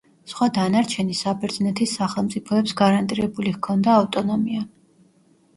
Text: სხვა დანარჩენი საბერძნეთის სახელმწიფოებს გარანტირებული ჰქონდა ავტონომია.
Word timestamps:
სხვა 0.31 0.45
დანარჩენი 0.53 1.17
საბერძნეთის 1.19 1.93
სახელმწიფოებს 1.99 2.73
გარანტირებული 2.81 3.55
ჰქონდა 3.59 3.95
ავტონომია. 4.01 4.65